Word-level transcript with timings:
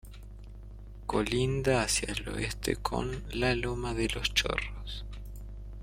Colinda 1.05 1.83
hacia 1.83 2.11
el 2.11 2.27
oeste 2.29 2.75
con 2.75 3.21
la 3.33 3.53
Loma 3.53 3.93
de 3.93 4.09
Los 4.09 4.33
Chorros. 4.33 5.05